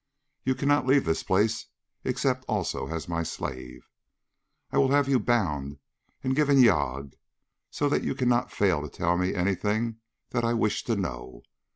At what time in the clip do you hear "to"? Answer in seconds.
8.81-8.89, 10.85-10.95